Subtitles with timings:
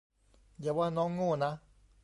[0.61, 1.53] อย่าว่าน้องโง่นะ